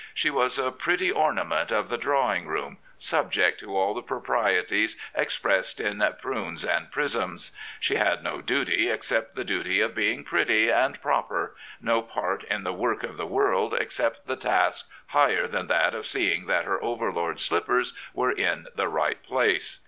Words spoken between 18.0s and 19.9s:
were in the right place.